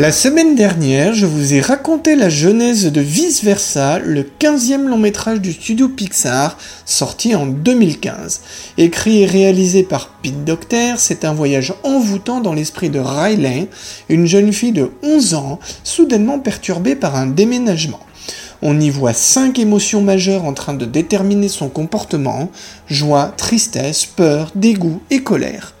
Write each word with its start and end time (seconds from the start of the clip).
La 0.00 0.12
semaine 0.12 0.54
dernière, 0.54 1.12
je 1.12 1.26
vous 1.26 1.52
ai 1.52 1.60
raconté 1.60 2.16
la 2.16 2.30
genèse 2.30 2.90
de 2.90 3.02
Vice 3.02 3.44
Versa, 3.44 3.98
le 3.98 4.22
15e 4.22 4.86
long 4.86 4.96
métrage 4.96 5.42
du 5.42 5.52
studio 5.52 5.90
Pixar, 5.90 6.56
sorti 6.86 7.34
en 7.34 7.44
2015. 7.44 8.40
Écrit 8.78 9.20
et 9.20 9.26
réalisé 9.26 9.82
par 9.82 10.08
Pete 10.22 10.42
Docter, 10.42 10.94
c'est 10.96 11.26
un 11.26 11.34
voyage 11.34 11.74
envoûtant 11.82 12.40
dans 12.40 12.54
l'esprit 12.54 12.88
de 12.88 12.98
Riley, 12.98 13.68
une 14.08 14.24
jeune 14.24 14.54
fille 14.54 14.72
de 14.72 14.90
11 15.02 15.34
ans, 15.34 15.58
soudainement 15.84 16.38
perturbée 16.38 16.96
par 16.96 17.14
un 17.14 17.26
déménagement. 17.26 18.00
On 18.62 18.80
y 18.80 18.88
voit 18.88 19.12
cinq 19.12 19.58
émotions 19.58 20.00
majeures 20.00 20.46
en 20.46 20.54
train 20.54 20.72
de 20.72 20.86
déterminer 20.86 21.50
son 21.50 21.68
comportement, 21.68 22.50
joie, 22.88 23.34
tristesse, 23.36 24.06
peur, 24.06 24.50
dégoût 24.54 25.02
et 25.10 25.22
colère. 25.22 25.74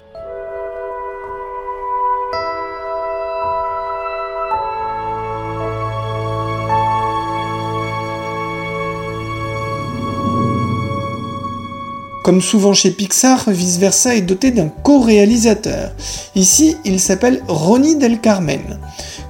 Comme 12.30 12.42
souvent 12.42 12.74
chez 12.74 12.92
Pixar, 12.92 13.50
Vice 13.50 13.78
Versa 13.78 14.14
est 14.14 14.20
doté 14.20 14.52
d'un 14.52 14.68
co-réalisateur. 14.68 15.90
Ici, 16.36 16.76
il 16.84 17.00
s'appelle 17.00 17.42
Ronnie 17.48 17.96
Del 17.96 18.20
Carmen. 18.20 18.78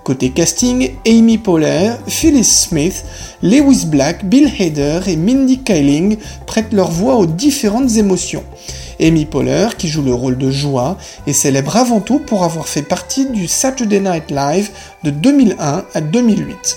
Côté 0.05 0.29
casting, 0.29 0.91
Amy 1.06 1.39
Poehler, 1.39 1.93
Phyllis 2.06 2.45
Smith, 2.45 3.06
Lewis 3.43 3.87
Black, 3.87 4.27
Bill 4.27 4.53
Hader 4.61 5.01
et 5.06 5.17
Mindy 5.17 5.61
Kaling 5.61 6.19
prêtent 6.47 6.75
leur 6.75 6.91
voix 6.91 7.17
aux 7.17 7.25
différentes 7.25 7.97
émotions. 7.97 8.45
Amy 9.01 9.25
Poehler, 9.25 9.69
qui 9.78 9.89
joue 9.89 10.03
le 10.03 10.12
rôle 10.12 10.37
de 10.37 10.51
joie, 10.51 10.98
est 11.27 11.33
célèbre 11.33 11.78
avant 11.78 12.01
tout 12.01 12.19
pour 12.19 12.45
avoir 12.45 12.69
fait 12.69 12.83
partie 12.83 13.25
du 13.31 13.48
Saturday 13.48 14.01
Night 14.01 14.31
Live 14.31 14.69
de 15.05 15.11
2001 15.11 15.84
à 15.95 16.01
2008. 16.03 16.77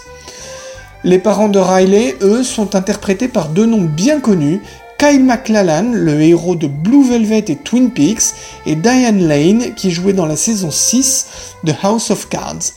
Les 1.05 1.19
parents 1.19 1.49
de 1.49 1.59
Riley, 1.59 2.15
eux, 2.21 2.43
sont 2.43 2.75
interprétés 2.75 3.27
par 3.27 3.49
deux 3.49 3.65
noms 3.65 3.81
bien 3.81 4.21
connus, 4.21 4.61
Kyle 5.03 5.25
MacLachlan, 5.25 5.91
le 5.91 6.21
héros 6.21 6.55
de 6.55 6.67
Blue 6.67 7.03
Velvet 7.03 7.43
et 7.49 7.57
Twin 7.57 7.91
Peaks, 7.91 8.33
et 8.65 8.75
Diane 8.75 9.27
Lane, 9.27 9.73
qui 9.75 9.91
jouait 9.91 10.13
dans 10.13 10.25
la 10.25 10.37
saison 10.37 10.71
6 10.71 11.27
de 11.65 11.73
House 11.83 12.09
of 12.09 12.29
Cards. 12.29 12.71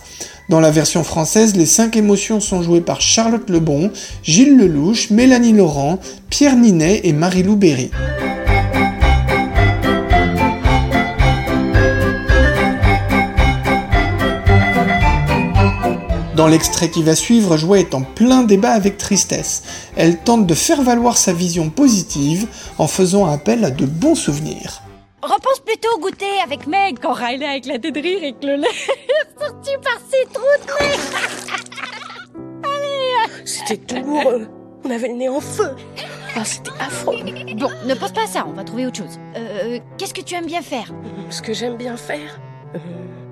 Dans 0.49 0.59
la 0.59 0.73
version 0.73 1.05
française, 1.05 1.55
les 1.55 1.67
cinq 1.67 1.95
émotions 1.95 2.41
sont 2.41 2.63
jouées 2.63 2.81
par 2.81 3.01
Charlotte 3.01 3.49
Lebon, 3.49 3.93
Gilles 4.25 4.57
Lelouch, 4.57 5.11
Mélanie 5.11 5.53
Laurent, 5.53 6.01
Pierre 6.29 6.57
Ninet 6.57 7.03
et 7.05 7.13
Marie-Lou 7.13 7.55
Berry. 7.55 7.93
Dans 16.37 16.49
l'extrait 16.49 16.91
qui 16.91 17.03
va 17.03 17.15
suivre, 17.15 17.57
Joie 17.57 17.79
est 17.79 17.95
en 17.95 18.03
plein 18.03 18.43
débat 18.43 18.73
avec 18.73 18.99
tristesse. 18.99 19.63
Elle 19.97 20.19
tente 20.19 20.47
de 20.47 20.53
faire 20.53 20.83
valoir 20.83 21.17
sa 21.17 21.33
vision 21.33 21.71
positive 21.71 22.47
en 22.77 22.87
faisant 22.87 23.25
appel 23.25 23.65
à 23.65 23.71
de 23.71 23.87
bons 23.87 24.15
souvenirs. 24.15 24.83
Repense 25.23 25.61
plutôt 25.65 25.89
au 25.97 25.99
goûter 25.99 26.39
avec 26.45 26.67
Meg 26.67 26.99
quand 27.01 27.15
Riley 27.15 27.47
a 27.47 27.57
éclaté 27.57 27.91
de 27.91 27.99
rire 27.99 28.23
et 28.23 28.35
que 28.35 28.47
le 28.49 28.57
lait 28.57 28.69
est 28.69 29.43
sorti 29.43 29.71
par 29.83 29.99
ses 30.11 30.27
trous 30.31 30.45
de 30.61 30.73
nez. 30.85 30.99
C'était 33.47 33.95
douloureux. 33.95 34.47
On 34.85 34.91
avait 34.91 35.09
le 35.09 35.15
nez 35.15 35.31
en 35.31 35.41
feu. 35.41 35.75
Ah, 36.37 36.45
c'était 36.45 36.71
affreux. 36.79 37.17
Bon, 37.57 37.71
ne 37.87 37.95
pense 37.95 38.13
pas 38.13 38.25
à 38.25 38.27
ça, 38.27 38.45
on 38.47 38.53
va 38.53 38.63
trouver 38.63 38.85
autre 38.85 38.99
chose. 38.99 39.19
Euh, 39.37 39.79
qu'est-ce 39.97 40.13
que 40.13 40.21
tu 40.21 40.35
aimes 40.35 40.45
bien 40.45 40.61
faire? 40.61 40.93
Ce 41.31 41.41
que 41.41 41.55
j'aime 41.55 41.79
bien 41.79 41.97
faire, 41.97 42.39
euh, 42.75 42.79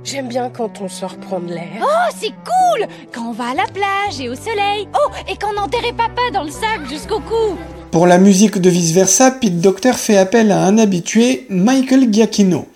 j'aime 0.04 0.28
bien 0.28 0.48
quand 0.48 0.80
on 0.80 0.88
sort 0.88 1.18
prendre 1.18 1.48
l'air. 1.48 1.82
Oh, 1.82 2.14
c'est 2.18 2.30
cool 2.30 2.63
Quand 3.12 3.28
on 3.28 3.32
va 3.32 3.50
à 3.50 3.54
la 3.54 3.66
plage 3.66 4.20
et 4.20 4.28
au 4.28 4.34
soleil. 4.34 4.88
Oh, 4.94 5.10
et 5.30 5.36
qu'on 5.36 5.56
enterrait 5.60 5.92
papa 5.92 6.22
dans 6.32 6.42
le 6.42 6.50
sac 6.50 6.88
jusqu'au 6.88 7.20
cou. 7.20 7.56
Pour 7.90 8.06
la 8.06 8.18
musique 8.18 8.58
de 8.58 8.70
Vice 8.70 8.92
Versa, 8.92 9.30
Pete 9.30 9.60
Docter 9.60 9.92
fait 9.92 10.16
appel 10.16 10.50
à 10.50 10.64
un 10.64 10.78
habitué, 10.78 11.46
Michael 11.48 12.12
Giacchino. 12.12 12.66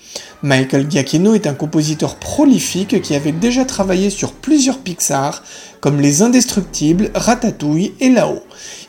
Michael 0.43 0.89
Giacchino 0.89 1.35
est 1.35 1.49
un 1.49 1.55
compositeur 1.55 2.15
prolifique 2.15 3.03
qui 3.03 3.17
avait 3.17 3.33
déjà 3.33 3.65
travaillé 3.65 4.11
sur 4.11 4.33
plusieurs 4.33 4.79
Pixar, 4.79 5.43
comme 5.81 6.01
Les 6.01 6.23
Indestructibles, 6.23 7.11
Ratatouille 7.15 7.95
et 7.99 8.09
Là-haut. 8.09 8.43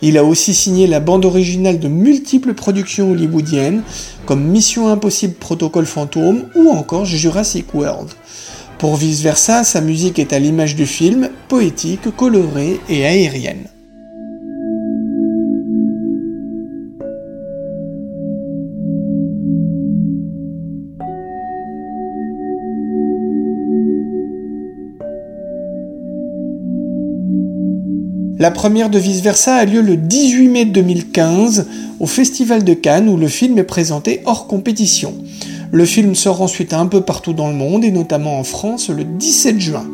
Il 0.04 0.18
a 0.20 0.24
aussi 0.24 0.54
signé 0.54 0.86
la 0.86 1.00
bande 1.00 1.26
originale 1.26 1.80
de 1.80 1.88
multiples 1.88 2.54
productions 2.54 3.12
hollywoodiennes, 3.12 3.82
comme 4.28 4.44
Mission 4.44 4.90
Impossible 4.90 5.34
Protocole 5.34 5.88
Fantôme 5.88 6.46
ou 6.56 6.70
encore 6.70 7.06
Jurassic 7.06 7.74
World. 7.74 8.10
Pour 8.80 8.96
Vice 8.96 9.20
Versa, 9.20 9.66
sa 9.66 9.82
musique 9.82 10.20
est 10.20 10.32
à 10.32 10.40
l'image 10.40 10.74
du 10.74 10.86
film, 10.86 11.30
poétique, 11.50 12.16
colorée 12.16 12.80
et 12.88 13.06
aérienne. 13.06 13.66
La 28.38 28.52
première 28.52 28.90
de 28.90 28.98
Vice 28.98 29.20
Versa 29.20 29.56
a 29.56 29.66
lieu 29.66 29.82
le 29.82 29.98
18 29.98 30.48
mai 30.48 30.64
2015 30.64 31.68
au 32.00 32.06
Festival 32.06 32.64
de 32.64 32.74
Cannes 32.74 33.10
où 33.10 33.18
le 33.18 33.28
film 33.28 33.58
est 33.58 33.66
présenté 33.66 34.22
hors 34.24 34.48
compétition. 34.48 35.14
Le 35.72 35.86
film 35.86 36.16
sort 36.16 36.42
ensuite 36.42 36.74
un 36.74 36.88
peu 36.88 37.02
partout 37.02 37.34
dans 37.34 37.48
le 37.48 37.56
monde 37.56 37.84
et 37.84 37.92
notamment 37.92 38.40
en 38.40 38.44
France 38.44 38.90
le 38.90 39.04
17 39.04 39.60
juin. 39.60 39.86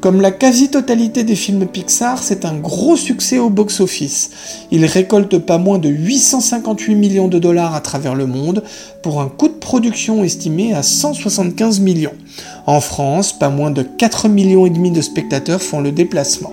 Comme 0.00 0.20
la 0.20 0.32
quasi-totalité 0.32 1.24
des 1.24 1.36
films 1.36 1.66
Pixar, 1.66 2.22
c'est 2.22 2.44
un 2.44 2.54
gros 2.54 2.96
succès 2.96 3.38
au 3.38 3.48
box-office. 3.48 4.30
Il 4.70 4.84
récolte 4.84 5.38
pas 5.38 5.56
moins 5.56 5.78
de 5.78 5.88
858 5.88 6.94
millions 6.94 7.28
de 7.28 7.38
dollars 7.38 7.74
à 7.74 7.80
travers 7.80 8.14
le 8.14 8.26
monde 8.26 8.64
pour 9.02 9.20
un 9.22 9.28
coût 9.28 9.48
de 9.48 9.54
production 9.54 10.22
estimé 10.22 10.74
à 10.74 10.82
175 10.82 11.80
millions. 11.80 12.12
En 12.66 12.80
France, 12.80 13.32
pas 13.32 13.48
moins 13.50 13.70
de 13.70 13.82
4 13.82 14.28
millions 14.28 14.66
et 14.66 14.70
demi 14.70 14.90
de 14.90 15.00
spectateurs 15.00 15.62
font 15.62 15.80
le 15.80 15.92
déplacement. 15.92 16.52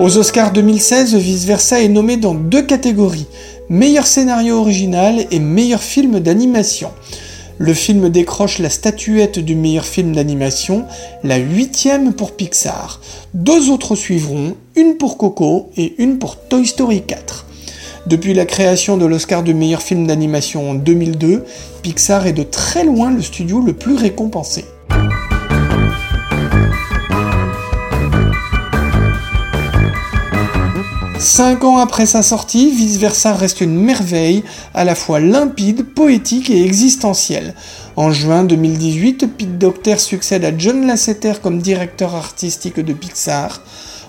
Aux 0.00 0.16
Oscars 0.16 0.52
2016, 0.52 1.14
Vice 1.16 1.44
Versa 1.44 1.82
est 1.82 1.88
nommé 1.88 2.16
dans 2.16 2.32
deux 2.32 2.62
catégories, 2.62 3.26
meilleur 3.68 4.06
scénario 4.06 4.56
original 4.56 5.26
et 5.30 5.40
meilleur 5.40 5.82
film 5.82 6.20
d'animation. 6.20 6.90
Le 7.58 7.74
film 7.74 8.08
décroche 8.08 8.60
la 8.60 8.70
statuette 8.70 9.38
du 9.38 9.54
meilleur 9.54 9.84
film 9.84 10.14
d'animation, 10.14 10.86
la 11.22 11.36
huitième 11.36 12.14
pour 12.14 12.32
Pixar. 12.32 13.02
Deux 13.34 13.68
autres 13.68 13.94
suivront, 13.94 14.56
une 14.74 14.96
pour 14.96 15.18
Coco 15.18 15.68
et 15.76 16.02
une 16.02 16.18
pour 16.18 16.36
Toy 16.36 16.66
Story 16.66 17.02
4. 17.02 17.44
Depuis 18.06 18.32
la 18.32 18.46
création 18.46 18.96
de 18.96 19.04
l'Oscar 19.04 19.42
du 19.42 19.52
meilleur 19.52 19.82
film 19.82 20.06
d'animation 20.06 20.70
en 20.70 20.74
2002, 20.76 21.44
Pixar 21.82 22.26
est 22.26 22.32
de 22.32 22.42
très 22.42 22.84
loin 22.84 23.10
le 23.10 23.20
studio 23.20 23.60
le 23.60 23.74
plus 23.74 23.96
récompensé. 23.96 24.64
Cinq 31.20 31.64
ans 31.64 31.76
après 31.76 32.06
sa 32.06 32.22
sortie, 32.22 32.70
Vice 32.70 32.96
Versa 32.96 33.34
reste 33.34 33.60
une 33.60 33.78
merveille, 33.78 34.42
à 34.72 34.84
la 34.84 34.94
fois 34.94 35.20
limpide, 35.20 35.84
poétique 35.84 36.48
et 36.48 36.64
existentielle. 36.64 37.54
En 37.94 38.10
juin 38.10 38.42
2018, 38.42 39.26
Pete 39.36 39.58
Docter 39.58 39.98
succède 39.98 40.46
à 40.46 40.56
John 40.56 40.86
Lasseter 40.86 41.34
comme 41.42 41.58
directeur 41.58 42.14
artistique 42.14 42.80
de 42.80 42.94
Pixar. 42.94 43.60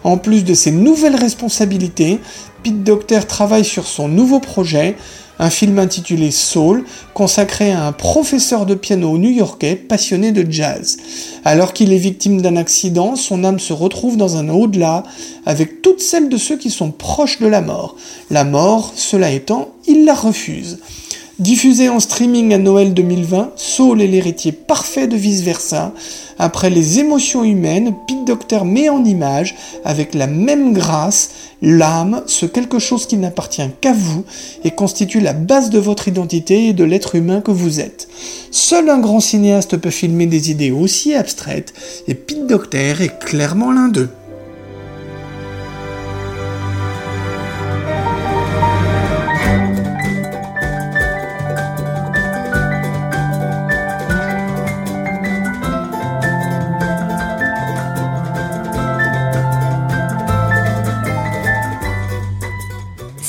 En 0.04 0.18
plus 0.18 0.44
de 0.44 0.54
ses 0.54 0.72
nouvelles 0.72 1.16
responsabilités, 1.16 2.20
Pete 2.64 2.84
Docter 2.84 3.22
travaille 3.28 3.66
sur 3.66 3.88
son 3.88 4.08
nouveau 4.08 4.40
projet, 4.40 4.96
un 5.40 5.50
film 5.50 5.80
intitulé 5.80 6.30
Soul, 6.32 6.86
consacré 7.14 7.72
à 7.72 7.86
un 7.88 7.92
professeur 7.92 8.66
de 8.66 8.76
piano 8.76 9.18
new-yorkais 9.18 9.76
passionné 9.76 10.32
de 10.32 10.50
jazz. 10.50 10.98
Alors 11.44 11.74
qu'il 11.74 11.94
est 11.94 11.98
victime 11.98 12.42
d'un 12.42 12.56
accident, 12.58 13.16
son 13.16 13.44
âme 13.44 13.60
se 13.60 13.74
retrouve 13.74 14.18
dans 14.18 14.38
un 14.38 14.50
au-delà 14.50 15.04
avec 15.46 15.82
toutes 15.82 16.02
celles 16.02 16.30
de 16.30 16.38
ceux 16.38 16.58
qui 16.58 16.70
sont 16.70 16.92
proches 16.92 17.40
de 17.40 17.48
la 17.48 17.62
mort. 17.62 17.96
La 18.30 18.44
mort, 18.44 18.94
cela 18.96 19.32
étant, 19.32 19.70
il 19.88 20.06
la 20.06 20.14
refuse. 20.14 20.80
Diffusé 21.40 21.90
en 21.90 22.00
streaming 22.00 22.54
à 22.54 22.60
Noël 22.60 22.94
2020, 22.94 23.54
Saul 23.56 24.00
est 24.04 24.08
l'héritier 24.08 24.52
parfait 24.52 25.08
de 25.08 25.16
Vice 25.16 25.42
Versa. 25.42 25.92
Après 26.44 26.72
les 26.72 26.98
émotions 26.98 27.44
humaines, 27.44 27.94
Pete 28.08 28.26
Docter 28.26 28.62
met 28.66 28.90
en 28.90 29.06
image, 29.06 29.56
avec 29.86 30.16
la 30.16 30.26
même 30.26 30.74
grâce, 30.74 31.30
l'âme, 31.62 32.24
ce 32.26 32.48
quelque 32.48 32.80
chose 32.80 33.06
qui 33.06 33.16
n'appartient 33.18 33.62
qu'à 33.80 33.94
vous 33.94 34.26
et 34.64 34.72
constitue 34.72 35.20
la 35.20 35.34
base 35.34 35.70
de 35.70 35.78
votre 35.78 36.08
identité 36.08 36.70
et 36.70 36.74
de 36.74 36.84
l'être 36.84 37.14
humain 37.14 37.42
que 37.42 37.52
vous 37.52 37.80
êtes. 37.80 38.08
Seul 38.50 38.90
un 38.90 38.98
grand 38.98 39.20
cinéaste 39.20 39.78
peut 39.78 39.92
filmer 39.92 40.26
des 40.26 40.50
idées 40.50 40.72
aussi 40.72 41.14
abstraites 41.14 41.76
et 42.08 42.16
Pete 42.16 42.48
Docter 42.48 42.96
est 43.00 43.20
clairement 43.20 43.72
l'un 43.72 43.90
d'eux. 43.90 44.10